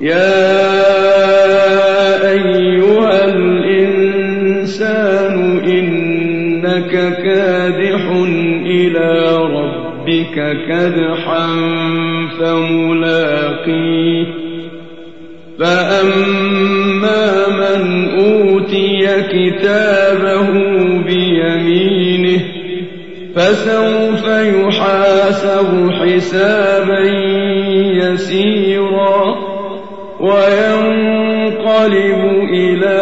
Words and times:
يا 0.00 0.38
أيها 2.30 3.24
الإنسان 3.24 4.78
إنك 5.58 6.90
كادح 7.24 8.02
إلى 8.66 9.36
ربك 9.36 10.36
كدحا 10.68 11.46
فملاقيه. 12.40 14.26
فأما 15.58 17.26
من 17.48 17.82
أوتي 18.18 19.06
كتابه 19.22 20.48
بيمينه 21.06 22.40
فسوف 23.34 24.24
يحاسب 24.28 25.70
حسابا 25.90 27.00
يسيرا. 27.92 29.57
وينقلب 30.20 32.20
إلى 32.54 32.98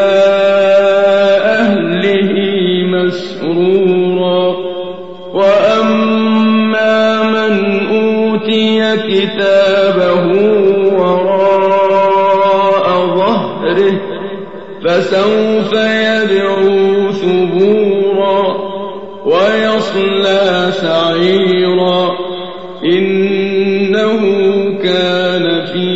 أهله 1.45 2.33
مسرورا. 2.87 4.57
وأما 5.33 7.23
من 7.23 7.55
أوتي 7.89 8.97
كتابه 8.97 10.25
وراء 10.99 12.87
ظهره 13.17 13.97
فسوف 14.85 15.73
يدعو 15.73 17.13
ثبورا 17.13 18.41
ويصلى 19.27 20.45
سعيرا. 20.71 22.03
إنه 22.85 24.23
كان 24.83 25.45
في 25.67 25.96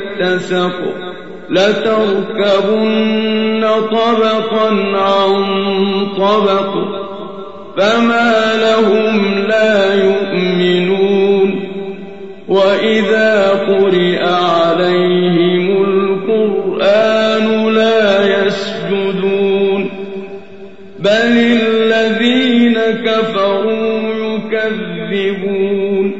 اتسق 0.21 0.73
لتركبن 1.49 3.11
طبقا 3.91 4.69
عن 4.97 5.33
طبق 6.17 6.73
فما 7.77 8.33
لهم 8.61 9.37
لا 9.47 10.03
يؤمنون. 10.03 11.49
وإذا 12.47 13.49
قرئ 13.49 14.23
عليهم 14.23 15.83
القرآن 15.83 17.73
لا 17.73 18.45
يسجدون. 18.45 19.89
بل 20.99 21.59
الذين 21.67 22.77
كفروا 23.05 24.01
يكذبون. 24.01 26.11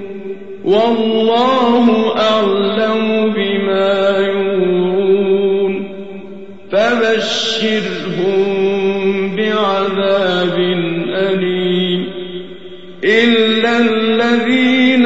والله 0.66 2.16
أعلم 2.18 3.34
بما 3.72 4.18
يورون 4.18 5.74
فبشرهم 6.72 8.36
بعذاب 9.36 10.56
أليم 11.10 12.02
إلا 13.04 13.78
الذين 13.80 15.06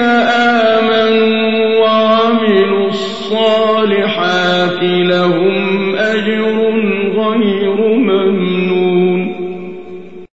آمنوا 0.69 1.79
وعملوا 1.79 2.89
الصالحات 2.89 4.79
لهم 4.83 5.95
أجر 5.95 6.64